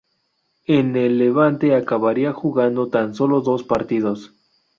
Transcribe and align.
En 0.65 0.95
el 0.95 1.19
Levante 1.19 1.75
acabaría 1.75 2.33
jugando 2.33 2.89
tan 2.89 3.13
solo 3.13 3.41
dos 3.41 3.63
partidos. 3.63 4.33